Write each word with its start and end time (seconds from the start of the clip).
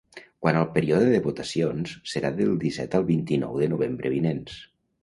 Quant 0.45 0.55
al 0.61 0.69
període 0.77 1.11
de 1.15 1.19
votacions, 1.27 1.93
serà 2.15 2.35
del 2.41 2.59
disset 2.65 2.99
al 3.03 3.09
vint-i-nou 3.15 3.65
de 3.65 3.73
novembre 3.77 4.17
vinents. 4.19 4.63